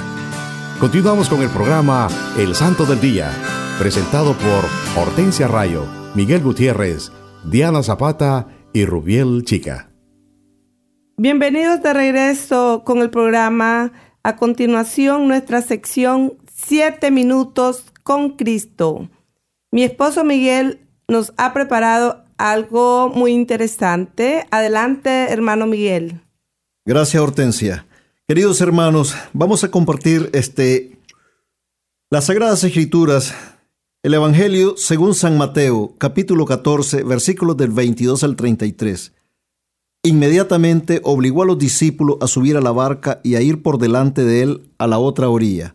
Continuamos 0.79 1.29
con 1.29 1.41
el 1.41 1.50
programa 1.50 2.10
El 2.38 2.53
Santo 2.53 2.86
del 2.86 3.01
Día, 3.01 3.32
presentado 3.79 4.36
por 4.36 5.01
Hortensia 5.01 5.48
Rayo, 5.48 5.88
Miguel 6.13 6.44
Gutiérrez, 6.44 7.12
Diana 7.44 7.82
Zapata 7.82 8.50
y 8.72 8.86
Rubiel 8.86 9.41
Chica. 9.46 9.89
Bienvenidos 11.17 11.82
de 11.82 11.94
regreso 11.96 12.84
con 12.86 13.00
el 13.00 13.10
programa. 13.10 13.94
A 14.22 14.36
continuación, 14.36 15.27
nuestra 15.27 15.63
sección 15.63 16.34
Siete 16.53 17.10
minutos 17.10 17.86
con 18.03 18.38
Cristo. 18.38 19.10
Mi 19.72 19.82
esposo 19.82 20.24
Miguel 20.24 20.88
nos 21.08 21.34
ha 21.38 21.51
preparado 21.51 22.25
algo 22.38 23.10
muy 23.10 23.32
interesante. 23.32 24.46
Adelante, 24.51 25.10
hermano 25.32 25.68
Miguel. 25.68 26.22
Gracias, 26.86 27.22
Hortensia. 27.22 27.86
Queridos 28.27 28.62
hermanos, 28.62 29.15
vamos 29.34 29.63
a 29.63 29.72
compartir 29.72 30.30
este 30.34 30.98
las 32.12 32.25
Sagradas 32.25 32.63
Escrituras, 32.63 33.34
el 34.04 34.13
Evangelio 34.13 34.75
según 34.77 35.15
San 35.15 35.38
Mateo, 35.38 35.96
capítulo 35.98 36.46
14, 36.46 37.04
versículos 37.04 37.58
del 37.58 37.72
22 37.72 38.24
al 38.24 38.36
33. 38.36 39.12
Inmediatamente 40.04 41.01
obligó 41.04 41.42
a 41.42 41.46
los 41.48 41.58
discípulos 41.58 42.18
a 42.22 42.27
subir 42.27 42.58
a 42.58 42.62
la 42.62 42.72
barca 42.72 43.20
y 43.24 43.36
a 43.36 43.42
ir 43.42 43.63
por 43.63 43.80
delante 43.80 44.24
de 44.24 44.44
él 44.44 44.70
a 44.77 44.86
la 44.86 45.00
otra 45.00 45.30
orilla, 45.30 45.74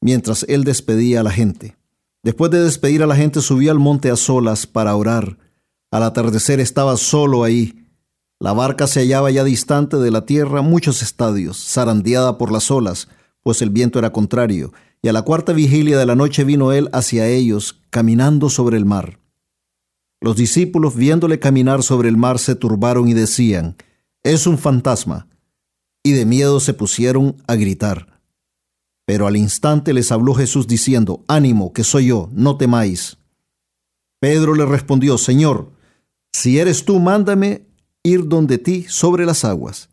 mientras 0.00 0.46
él 0.48 0.64
despedía 0.64 1.20
a 1.20 1.22
la 1.22 1.30
gente. 1.30 1.76
Después 2.22 2.50
de 2.50 2.64
despedir 2.64 3.02
a 3.02 3.06
la 3.06 3.16
gente, 3.16 3.42
subió 3.42 3.70
al 3.70 3.78
monte 3.78 4.10
a 4.10 4.16
solas 4.16 4.66
para 4.66 4.96
orar. 4.96 5.36
Al 5.90 6.02
atardecer 6.02 6.60
estaba 6.60 6.96
solo 6.96 7.44
ahí. 7.44 7.86
La 8.38 8.52
barca 8.52 8.86
se 8.86 9.00
hallaba 9.00 9.30
ya 9.30 9.44
distante 9.44 9.96
de 9.96 10.10
la 10.10 10.26
tierra 10.26 10.60
muchos 10.60 11.02
estadios, 11.02 11.56
zarandeada 11.56 12.36
por 12.38 12.52
las 12.52 12.70
olas, 12.70 13.08
pues 13.42 13.62
el 13.62 13.70
viento 13.70 13.98
era 13.98 14.12
contrario, 14.12 14.72
y 15.00 15.08
a 15.08 15.12
la 15.12 15.22
cuarta 15.22 15.52
vigilia 15.52 15.98
de 15.98 16.06
la 16.06 16.16
noche 16.16 16.44
vino 16.44 16.72
él 16.72 16.90
hacia 16.92 17.28
ellos, 17.28 17.80
caminando 17.90 18.50
sobre 18.50 18.76
el 18.76 18.84
mar. 18.84 19.20
Los 20.20 20.36
discípulos, 20.36 20.96
viéndole 20.96 21.38
caminar 21.38 21.82
sobre 21.82 22.08
el 22.08 22.16
mar, 22.16 22.38
se 22.38 22.56
turbaron 22.56 23.08
y 23.08 23.14
decían, 23.14 23.76
Es 24.22 24.46
un 24.46 24.58
fantasma, 24.58 25.28
y 26.02 26.12
de 26.12 26.24
miedo 26.24 26.60
se 26.60 26.74
pusieron 26.74 27.36
a 27.46 27.54
gritar. 27.54 28.20
Pero 29.06 29.28
al 29.28 29.36
instante 29.36 29.92
les 29.92 30.10
habló 30.10 30.34
Jesús 30.34 30.66
diciendo, 30.66 31.24
Ánimo, 31.28 31.72
que 31.72 31.84
soy 31.84 32.06
yo, 32.06 32.28
no 32.32 32.56
temáis. 32.56 33.18
Pedro 34.20 34.54
le 34.54 34.66
respondió, 34.66 35.18
Señor, 35.18 35.75
si 36.36 36.58
eres 36.58 36.84
tú, 36.84 37.00
mándame 37.00 37.66
ir 38.02 38.28
donde 38.28 38.58
ti 38.58 38.84
sobre 38.90 39.24
las 39.24 39.46
aguas. 39.46 39.88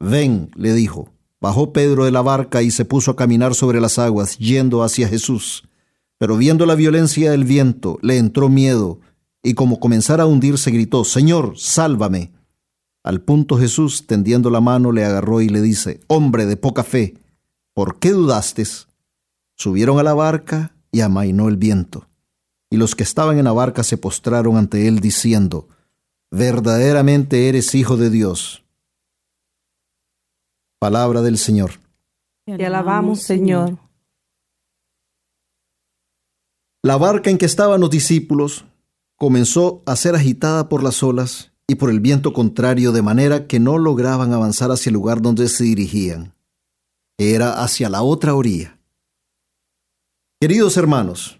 Ven, 0.00 0.50
le 0.56 0.74
dijo. 0.74 1.10
Bajó 1.40 1.72
Pedro 1.72 2.06
de 2.06 2.10
la 2.10 2.22
barca 2.22 2.60
y 2.60 2.72
se 2.72 2.84
puso 2.84 3.12
a 3.12 3.16
caminar 3.16 3.54
sobre 3.54 3.80
las 3.80 3.96
aguas, 4.00 4.36
yendo 4.36 4.82
hacia 4.82 5.06
Jesús. 5.06 5.62
Pero 6.18 6.36
viendo 6.36 6.66
la 6.66 6.74
violencia 6.74 7.30
del 7.30 7.44
viento, 7.44 8.00
le 8.02 8.18
entró 8.18 8.48
miedo, 8.48 8.98
y 9.44 9.54
como 9.54 9.78
comenzara 9.78 10.24
a 10.24 10.26
hundirse, 10.26 10.72
gritó, 10.72 11.04
Señor, 11.04 11.56
sálvame. 11.56 12.32
Al 13.04 13.20
punto 13.20 13.56
Jesús, 13.56 14.08
tendiendo 14.08 14.50
la 14.50 14.60
mano, 14.60 14.90
le 14.90 15.04
agarró 15.04 15.40
y 15.40 15.48
le 15.48 15.62
dice, 15.62 16.00
Hombre 16.08 16.46
de 16.46 16.56
poca 16.56 16.82
fe, 16.82 17.14
¿por 17.74 18.00
qué 18.00 18.10
dudaste? 18.10 18.64
Subieron 19.54 20.00
a 20.00 20.02
la 20.02 20.14
barca 20.14 20.74
y 20.90 21.00
amainó 21.00 21.48
el 21.48 21.58
viento 21.58 22.09
y 22.70 22.76
los 22.76 22.94
que 22.94 23.02
estaban 23.02 23.38
en 23.38 23.44
la 23.44 23.52
barca 23.52 23.82
se 23.82 23.98
postraron 23.98 24.56
ante 24.56 24.86
él 24.86 25.00
diciendo, 25.00 25.68
verdaderamente 26.30 27.48
eres 27.48 27.74
hijo 27.74 27.96
de 27.96 28.10
Dios. 28.10 28.64
Palabra 30.78 31.20
del 31.20 31.36
Señor. 31.36 31.72
Te 32.46 32.64
alabamos, 32.64 33.20
Señor. 33.20 33.76
La 36.82 36.96
barca 36.96 37.28
en 37.28 37.36
que 37.36 37.44
estaban 37.44 37.80
los 37.80 37.90
discípulos 37.90 38.64
comenzó 39.16 39.82
a 39.84 39.96
ser 39.96 40.14
agitada 40.14 40.68
por 40.68 40.82
las 40.82 41.02
olas 41.02 41.52
y 41.66 41.74
por 41.74 41.90
el 41.90 42.00
viento 42.00 42.32
contrario, 42.32 42.90
de 42.92 43.02
manera 43.02 43.46
que 43.46 43.60
no 43.60 43.78
lograban 43.78 44.32
avanzar 44.32 44.70
hacia 44.70 44.90
el 44.90 44.94
lugar 44.94 45.20
donde 45.20 45.48
se 45.48 45.64
dirigían. 45.64 46.34
Era 47.18 47.62
hacia 47.62 47.90
la 47.90 48.02
otra 48.02 48.34
orilla. 48.34 48.78
Queridos 50.40 50.76
hermanos, 50.78 51.39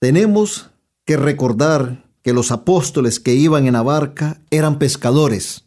tenemos 0.00 0.70
que 1.04 1.16
recordar 1.16 2.04
que 2.22 2.32
los 2.32 2.50
apóstoles 2.52 3.20
que 3.20 3.34
iban 3.34 3.66
en 3.66 3.72
la 3.72 3.82
barca 3.82 4.40
eran 4.50 4.78
pescadores. 4.78 5.64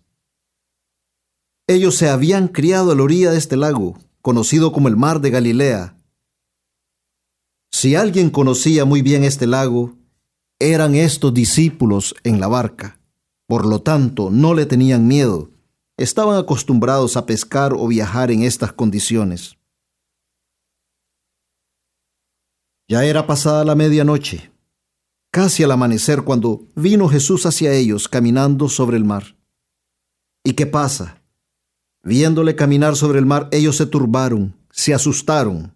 Ellos 1.67 1.95
se 1.95 2.09
habían 2.09 2.47
criado 2.47 2.91
a 2.91 2.95
la 2.95 3.03
orilla 3.03 3.31
de 3.31 3.37
este 3.37 3.57
lago, 3.57 3.97
conocido 4.21 4.71
como 4.71 4.87
el 4.87 4.97
mar 4.97 5.21
de 5.21 5.31
Galilea. 5.31 5.95
Si 7.71 7.95
alguien 7.95 8.29
conocía 8.29 8.85
muy 8.85 9.01
bien 9.01 9.23
este 9.23 9.47
lago, 9.47 9.95
eran 10.59 10.95
estos 10.95 11.33
discípulos 11.33 12.13
en 12.23 12.39
la 12.39 12.47
barca. 12.47 12.99
Por 13.47 13.65
lo 13.65 13.81
tanto, 13.81 14.29
no 14.29 14.53
le 14.53 14.65
tenían 14.65 15.07
miedo. 15.07 15.49
Estaban 15.97 16.37
acostumbrados 16.37 17.17
a 17.17 17.25
pescar 17.25 17.73
o 17.73 17.87
viajar 17.87 18.31
en 18.31 18.43
estas 18.43 18.71
condiciones. 18.73 19.57
Ya 22.91 23.05
era 23.05 23.25
pasada 23.25 23.63
la 23.63 23.73
medianoche, 23.73 24.51
casi 25.31 25.63
al 25.63 25.71
amanecer, 25.71 26.23
cuando 26.23 26.67
vino 26.75 27.07
Jesús 27.07 27.45
hacia 27.45 27.71
ellos 27.71 28.09
caminando 28.09 28.67
sobre 28.67 28.97
el 28.97 29.05
mar. 29.05 29.37
¿Y 30.43 30.55
qué 30.55 30.65
pasa? 30.65 31.23
Viéndole 32.03 32.53
caminar 32.57 32.97
sobre 32.97 33.19
el 33.19 33.25
mar, 33.25 33.47
ellos 33.53 33.77
se 33.77 33.85
turbaron, 33.85 34.57
se 34.71 34.93
asustaron. 34.93 35.73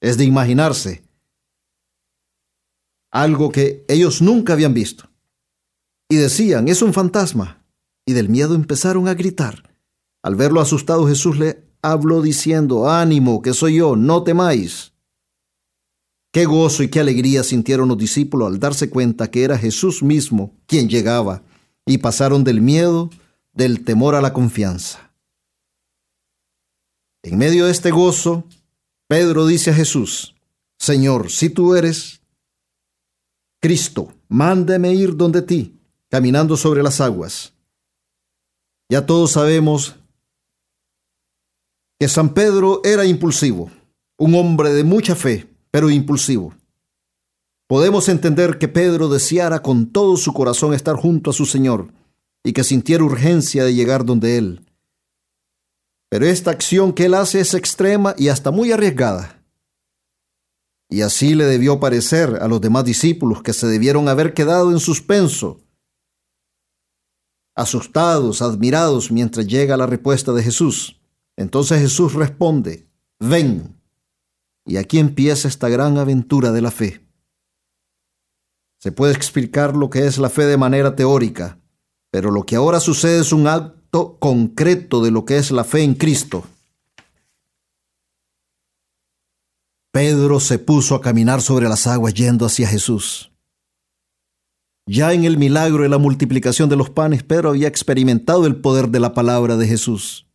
Es 0.00 0.18
de 0.18 0.24
imaginarse 0.24 1.04
algo 3.12 3.52
que 3.52 3.84
ellos 3.86 4.20
nunca 4.20 4.54
habían 4.54 4.74
visto. 4.74 5.08
Y 6.08 6.16
decían, 6.16 6.66
es 6.66 6.82
un 6.82 6.92
fantasma. 6.92 7.64
Y 8.04 8.12
del 8.12 8.28
miedo 8.28 8.56
empezaron 8.56 9.06
a 9.06 9.14
gritar. 9.14 9.70
Al 10.20 10.34
verlo 10.34 10.60
asustado, 10.60 11.06
Jesús 11.06 11.38
le 11.38 11.70
habló 11.80 12.22
diciendo, 12.22 12.90
ánimo, 12.90 13.40
que 13.40 13.54
soy 13.54 13.76
yo, 13.76 13.94
no 13.94 14.24
temáis. 14.24 14.89
Qué 16.32 16.44
gozo 16.44 16.82
y 16.82 16.88
qué 16.88 17.00
alegría 17.00 17.42
sintieron 17.42 17.88
los 17.88 17.98
discípulos 17.98 18.48
al 18.48 18.60
darse 18.60 18.88
cuenta 18.88 19.30
que 19.30 19.42
era 19.42 19.58
Jesús 19.58 20.02
mismo 20.02 20.54
quien 20.66 20.88
llegaba 20.88 21.42
y 21.84 21.98
pasaron 21.98 22.44
del 22.44 22.60
miedo, 22.60 23.10
del 23.52 23.84
temor 23.84 24.14
a 24.14 24.20
la 24.20 24.32
confianza. 24.32 25.12
En 27.22 27.36
medio 27.36 27.66
de 27.66 27.72
este 27.72 27.90
gozo, 27.90 28.44
Pedro 29.08 29.46
dice 29.46 29.70
a 29.70 29.74
Jesús, 29.74 30.36
Señor, 30.78 31.30
si 31.30 31.50
tú 31.50 31.74
eres 31.74 32.22
Cristo, 33.60 34.14
mándeme 34.28 34.94
ir 34.94 35.16
donde 35.16 35.42
ti, 35.42 35.80
caminando 36.08 36.56
sobre 36.56 36.82
las 36.82 37.00
aguas. 37.00 37.52
Ya 38.88 39.04
todos 39.04 39.32
sabemos 39.32 39.96
que 41.98 42.08
San 42.08 42.32
Pedro 42.32 42.80
era 42.84 43.04
impulsivo, 43.04 43.70
un 44.16 44.34
hombre 44.34 44.70
de 44.70 44.84
mucha 44.84 45.14
fe, 45.14 45.49
pero 45.70 45.90
impulsivo. 45.90 46.54
Podemos 47.68 48.08
entender 48.08 48.58
que 48.58 48.68
Pedro 48.68 49.08
deseara 49.08 49.62
con 49.62 49.92
todo 49.92 50.16
su 50.16 50.32
corazón 50.32 50.74
estar 50.74 50.96
junto 50.96 51.30
a 51.30 51.32
su 51.32 51.46
Señor 51.46 51.92
y 52.42 52.52
que 52.52 52.64
sintiera 52.64 53.04
urgencia 53.04 53.64
de 53.64 53.74
llegar 53.74 54.04
donde 54.04 54.38
Él. 54.38 54.66
Pero 56.10 56.26
esta 56.26 56.50
acción 56.50 56.92
que 56.92 57.04
él 57.04 57.14
hace 57.14 57.40
es 57.40 57.54
extrema 57.54 58.14
y 58.18 58.28
hasta 58.28 58.50
muy 58.50 58.72
arriesgada. 58.72 59.44
Y 60.88 61.02
así 61.02 61.36
le 61.36 61.44
debió 61.44 61.78
parecer 61.78 62.38
a 62.42 62.48
los 62.48 62.60
demás 62.60 62.84
discípulos 62.84 63.42
que 63.42 63.52
se 63.52 63.68
debieron 63.68 64.08
haber 64.08 64.34
quedado 64.34 64.72
en 64.72 64.80
suspenso, 64.80 65.60
asustados, 67.54 68.42
admirados, 68.42 69.12
mientras 69.12 69.46
llega 69.46 69.76
la 69.76 69.86
respuesta 69.86 70.32
de 70.32 70.42
Jesús. 70.42 71.00
Entonces 71.36 71.80
Jesús 71.80 72.14
responde, 72.14 72.88
ven. 73.20 73.79
Y 74.70 74.76
aquí 74.76 75.00
empieza 75.00 75.48
esta 75.48 75.68
gran 75.68 75.98
aventura 75.98 76.52
de 76.52 76.62
la 76.62 76.70
fe. 76.70 77.04
Se 78.78 78.92
puede 78.92 79.12
explicar 79.12 79.74
lo 79.74 79.90
que 79.90 80.06
es 80.06 80.16
la 80.16 80.30
fe 80.30 80.46
de 80.46 80.56
manera 80.56 80.94
teórica, 80.94 81.58
pero 82.12 82.30
lo 82.30 82.46
que 82.46 82.54
ahora 82.54 82.78
sucede 82.78 83.18
es 83.18 83.32
un 83.32 83.48
acto 83.48 84.16
concreto 84.20 85.02
de 85.02 85.10
lo 85.10 85.24
que 85.24 85.38
es 85.38 85.50
la 85.50 85.64
fe 85.64 85.82
en 85.82 85.94
Cristo. 85.94 86.44
Pedro 89.90 90.38
se 90.38 90.60
puso 90.60 90.94
a 90.94 91.00
caminar 91.00 91.42
sobre 91.42 91.68
las 91.68 91.88
aguas 91.88 92.14
yendo 92.14 92.46
hacia 92.46 92.68
Jesús. 92.68 93.32
Ya 94.86 95.12
en 95.12 95.24
el 95.24 95.36
milagro 95.36 95.82
de 95.82 95.88
la 95.88 95.98
multiplicación 95.98 96.68
de 96.68 96.76
los 96.76 96.90
panes, 96.90 97.24
Pedro 97.24 97.48
había 97.48 97.66
experimentado 97.66 98.46
el 98.46 98.60
poder 98.60 98.90
de 98.90 99.00
la 99.00 99.14
palabra 99.14 99.56
de 99.56 99.66
Jesús. 99.66 100.28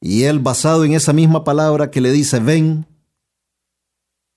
Y 0.00 0.24
él, 0.24 0.40
basado 0.40 0.84
en 0.84 0.94
esa 0.94 1.12
misma 1.12 1.44
palabra 1.44 1.92
que 1.92 2.00
le 2.00 2.10
dice, 2.10 2.40
ven, 2.40 2.88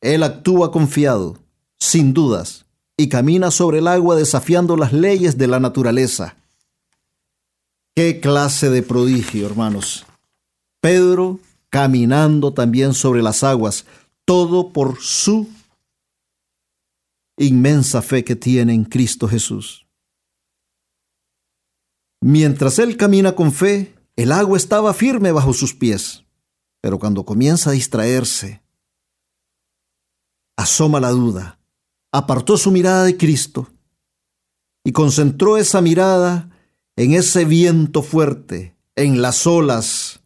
él 0.03 0.23
actúa 0.23 0.69
confiado, 0.69 1.39
sin 1.79 2.13
dudas, 2.13 2.65
y 2.97 3.07
camina 3.07 3.51
sobre 3.51 3.79
el 3.79 3.87
agua 3.87 4.17
desafiando 4.17 4.75
las 4.75 4.91
leyes 4.91 5.37
de 5.37 5.47
la 5.47 5.61
naturaleza. 5.61 6.35
Qué 7.95 8.19
clase 8.19 8.69
de 8.69 8.83
prodigio, 8.83 9.45
hermanos. 9.45 10.05
Pedro 10.81 11.39
caminando 11.69 12.53
también 12.53 12.93
sobre 12.93 13.23
las 13.23 13.43
aguas, 13.43 13.85
todo 14.25 14.73
por 14.73 14.99
su 14.99 15.47
inmensa 17.37 18.01
fe 18.01 18.25
que 18.25 18.35
tiene 18.35 18.73
en 18.73 18.83
Cristo 18.83 19.29
Jesús. 19.29 19.87
Mientras 22.19 22.77
él 22.77 22.97
camina 22.97 23.35
con 23.35 23.53
fe, 23.53 23.95
el 24.17 24.33
agua 24.33 24.57
estaba 24.57 24.93
firme 24.93 25.31
bajo 25.31 25.53
sus 25.53 25.73
pies, 25.73 26.25
pero 26.81 26.99
cuando 26.99 27.23
comienza 27.23 27.69
a 27.69 27.73
distraerse, 27.73 28.62
asoma 30.57 30.99
la 30.99 31.09
duda, 31.09 31.59
apartó 32.11 32.57
su 32.57 32.71
mirada 32.71 33.03
de 33.03 33.17
Cristo 33.17 33.67
y 34.83 34.91
concentró 34.91 35.57
esa 35.57 35.81
mirada 35.81 36.49
en 36.95 37.13
ese 37.13 37.45
viento 37.45 38.03
fuerte, 38.03 38.75
en 38.95 39.21
las 39.21 39.47
olas 39.47 40.21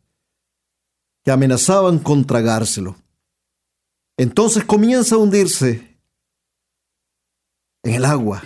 que 1.24 1.32
amenazaban 1.32 2.00
con 2.00 2.26
tragárselo. 2.26 2.96
Entonces 4.18 4.66
comienza 4.66 5.16
a 5.16 5.20
hundirse 5.20 6.00
en 7.84 7.94
el 7.94 8.06
agua. 8.06 8.44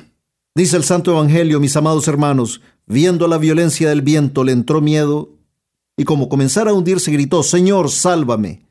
Dice 0.53 0.77
el 0.77 0.83
Santo 0.83 1.11
Evangelio, 1.11 1.59
mis 1.59 1.75
amados 1.77 2.07
hermanos, 2.07 2.61
viendo 2.85 3.27
la 3.27 3.37
violencia 3.37 3.89
del 3.89 4.01
viento 4.01 4.43
le 4.43 4.51
entró 4.51 4.81
miedo 4.81 5.37
y 5.97 6.03
como 6.03 6.27
comenzara 6.27 6.71
a 6.71 6.73
hundirse 6.73 7.11
gritó, 7.11 7.41
Señor, 7.41 7.89
sálvame. 7.89 8.65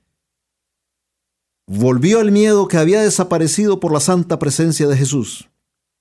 Volvió 1.72 2.20
el 2.20 2.32
miedo 2.32 2.66
que 2.66 2.78
había 2.78 3.00
desaparecido 3.00 3.78
por 3.78 3.92
la 3.92 4.00
santa 4.00 4.40
presencia 4.40 4.88
de 4.88 4.96
Jesús. 4.96 5.50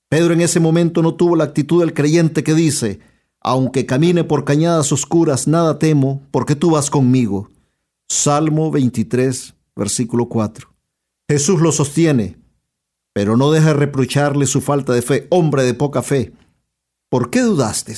Pedro 0.09 0.33
en 0.33 0.41
ese 0.41 0.59
momento 0.59 1.03
no 1.03 1.13
tuvo 1.13 1.35
la 1.35 1.43
actitud 1.43 1.81
del 1.81 1.93
creyente 1.93 2.43
que 2.43 2.55
dice, 2.55 3.01
aunque 3.39 3.85
camine 3.85 4.23
por 4.23 4.45
cañadas 4.45 4.91
oscuras, 4.91 5.47
nada 5.47 5.77
temo, 5.77 6.23
porque 6.31 6.55
tú 6.55 6.71
vas 6.71 6.89
conmigo. 6.89 7.51
Salmo 8.07 8.71
23, 8.71 9.53
versículo 9.75 10.27
4. 10.27 10.73
Jesús 11.29 11.61
lo 11.61 11.71
sostiene, 11.71 12.39
pero 13.13 13.37
no 13.37 13.51
deja 13.51 13.67
de 13.67 13.73
reprocharle 13.75 14.47
su 14.47 14.61
falta 14.61 14.93
de 14.93 15.03
fe, 15.03 15.27
hombre 15.29 15.61
de 15.61 15.75
poca 15.75 16.01
fe. 16.01 16.33
¿Por 17.09 17.29
qué 17.29 17.41
dudaste? 17.41 17.95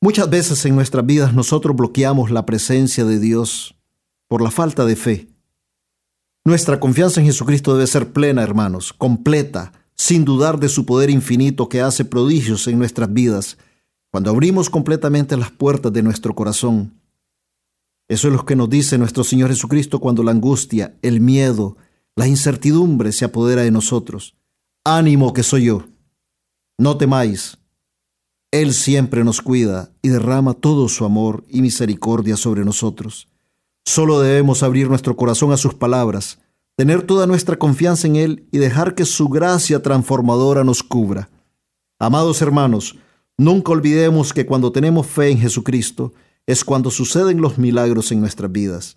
Muchas 0.00 0.30
veces 0.30 0.64
en 0.64 0.76
nuestras 0.76 1.04
vidas 1.04 1.34
nosotros 1.34 1.74
bloqueamos 1.74 2.30
la 2.30 2.46
presencia 2.46 3.04
de 3.04 3.18
Dios 3.18 3.74
por 4.28 4.42
la 4.42 4.50
falta 4.50 4.84
de 4.84 4.94
fe. 4.94 5.28
Nuestra 6.44 6.78
confianza 6.78 7.20
en 7.20 7.26
Jesucristo 7.26 7.74
debe 7.74 7.86
ser 7.86 8.12
plena, 8.12 8.42
hermanos, 8.42 8.92
completa, 8.92 9.72
sin 9.96 10.24
dudar 10.24 10.60
de 10.60 10.68
su 10.68 10.86
poder 10.86 11.10
infinito 11.10 11.68
que 11.68 11.80
hace 11.80 12.04
prodigios 12.04 12.68
en 12.68 12.78
nuestras 12.78 13.12
vidas, 13.12 13.58
cuando 14.10 14.30
abrimos 14.30 14.70
completamente 14.70 15.36
las 15.36 15.50
puertas 15.50 15.92
de 15.92 16.02
nuestro 16.02 16.34
corazón. 16.34 16.94
Eso 18.08 18.28
es 18.28 18.34
lo 18.34 18.46
que 18.46 18.56
nos 18.56 18.70
dice 18.70 18.96
nuestro 18.96 19.24
Señor 19.24 19.50
Jesucristo 19.50 19.98
cuando 19.98 20.22
la 20.22 20.30
angustia, 20.30 20.96
el 21.02 21.20
miedo, 21.20 21.76
la 22.16 22.26
incertidumbre 22.26 23.12
se 23.12 23.24
apodera 23.24 23.62
de 23.62 23.70
nosotros. 23.70 24.36
Ánimo 24.84 25.32
que 25.32 25.42
soy 25.42 25.64
yo. 25.64 25.84
No 26.78 26.96
temáis, 26.96 27.57
él 28.50 28.72
siempre 28.72 29.24
nos 29.24 29.42
cuida 29.42 29.90
y 30.00 30.08
derrama 30.08 30.54
todo 30.54 30.88
su 30.88 31.04
amor 31.04 31.44
y 31.48 31.60
misericordia 31.60 32.36
sobre 32.36 32.64
nosotros. 32.64 33.28
Solo 33.84 34.20
debemos 34.20 34.62
abrir 34.62 34.88
nuestro 34.88 35.16
corazón 35.16 35.52
a 35.52 35.58
sus 35.58 35.74
palabras, 35.74 36.38
tener 36.74 37.02
toda 37.02 37.26
nuestra 37.26 37.56
confianza 37.56 38.06
en 38.06 38.16
Él 38.16 38.46
y 38.50 38.58
dejar 38.58 38.94
que 38.94 39.04
su 39.04 39.28
gracia 39.28 39.82
transformadora 39.82 40.64
nos 40.64 40.82
cubra. 40.82 41.28
Amados 41.98 42.40
hermanos, 42.40 42.96
nunca 43.36 43.72
olvidemos 43.72 44.32
que 44.32 44.46
cuando 44.46 44.72
tenemos 44.72 45.06
fe 45.06 45.30
en 45.30 45.38
Jesucristo 45.38 46.14
es 46.46 46.64
cuando 46.64 46.90
suceden 46.90 47.42
los 47.42 47.58
milagros 47.58 48.12
en 48.12 48.20
nuestras 48.20 48.50
vidas. 48.50 48.96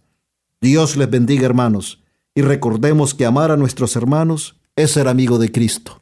Dios 0.61 0.95
les 0.95 1.09
bendiga 1.09 1.45
hermanos 1.45 2.01
y 2.33 2.41
recordemos 2.41 3.13
que 3.13 3.25
amar 3.25 3.51
a 3.51 3.57
nuestros 3.57 3.97
hermanos 3.97 4.55
es 4.77 4.91
ser 4.91 5.09
amigo 5.09 5.39
de 5.39 5.51
Cristo. 5.51 6.00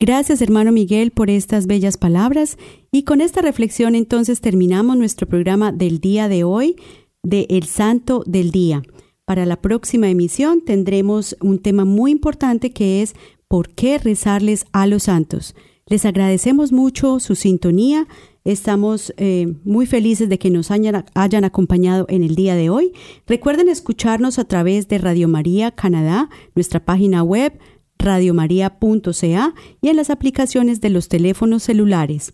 Gracias 0.00 0.40
hermano 0.42 0.70
Miguel 0.70 1.10
por 1.10 1.28
estas 1.28 1.66
bellas 1.66 1.96
palabras 1.96 2.56
y 2.92 3.02
con 3.02 3.20
esta 3.20 3.42
reflexión 3.42 3.96
entonces 3.96 4.40
terminamos 4.40 4.96
nuestro 4.96 5.26
programa 5.26 5.72
del 5.72 5.98
día 5.98 6.28
de 6.28 6.44
hoy 6.44 6.76
de 7.24 7.48
El 7.50 7.64
Santo 7.64 8.22
del 8.24 8.52
Día. 8.52 8.82
Para 9.24 9.44
la 9.44 9.60
próxima 9.60 10.08
emisión 10.08 10.64
tendremos 10.64 11.36
un 11.40 11.58
tema 11.58 11.84
muy 11.84 12.12
importante 12.12 12.70
que 12.70 13.02
es 13.02 13.16
¿por 13.48 13.70
qué 13.70 13.98
rezarles 13.98 14.66
a 14.72 14.86
los 14.86 15.02
santos? 15.02 15.56
Les 15.88 16.04
agradecemos 16.04 16.70
mucho 16.70 17.18
su 17.18 17.34
sintonía. 17.34 18.06
Estamos 18.44 19.12
eh, 19.16 19.52
muy 19.64 19.86
felices 19.86 20.28
de 20.28 20.38
que 20.38 20.50
nos 20.50 20.70
hayan, 20.70 21.06
hayan, 21.14 21.44
acompañado 21.44 22.06
en 22.08 22.22
el 22.22 22.36
día 22.36 22.54
de 22.54 22.70
hoy. 22.70 22.92
Recuerden 23.26 23.68
escucharnos 23.68 24.38
a 24.38 24.44
través 24.44 24.86
de 24.86 24.98
Radio 24.98 25.26
María 25.26 25.72
Canadá, 25.72 26.30
nuestra 26.54 26.84
página 26.84 27.24
web 27.24 27.58
radiomaria.ca 27.98 29.54
y 29.80 29.88
en 29.88 29.96
las 29.96 30.10
aplicaciones 30.10 30.80
de 30.80 30.90
los 30.90 31.08
teléfonos 31.08 31.62
celulares. 31.62 32.32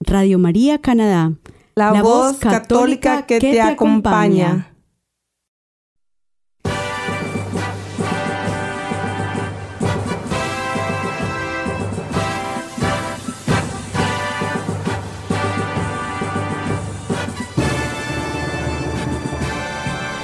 Radio 0.00 0.38
María 0.38 0.80
Canadá. 0.80 1.32
La, 1.74 2.02
voz 2.02 2.36
católica 2.36 3.24
que, 3.24 3.40
te, 3.40 3.60
acompaña. 3.60 4.74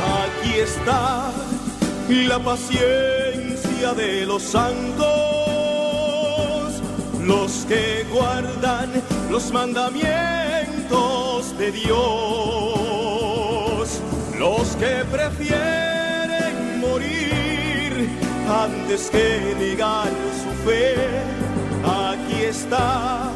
Aquí 0.01 0.61
está 0.61 1.33
la 2.09 2.39
paciencia 2.39 3.48
de 3.79 4.27
los 4.27 4.43
santos, 4.43 5.07
los 7.23 7.65
que 7.69 8.05
guardan 8.13 8.91
los 9.31 9.53
mandamientos 9.53 11.57
de 11.57 11.71
Dios, 11.71 11.97
los 14.37 14.75
que 14.77 15.05
prefieren 15.13 16.81
morir 16.81 18.09
antes 18.49 19.11
que 19.11 19.55
negar 19.57 20.09
su 20.43 20.51
fe. 20.69 20.97
Aquí 21.85 22.43
está 22.43 23.31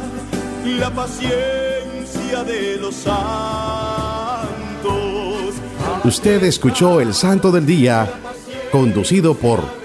la 0.65 0.91
paciencia 0.91 2.43
de 2.45 2.79
los 2.79 2.97
santos. 2.97 3.23
Usted 6.03 6.43
escuchó 6.43 7.01
el 7.01 7.15
Santo 7.15 7.53
del 7.53 7.65
Día, 7.65 8.13
conducido 8.73 9.35
por 9.35 9.82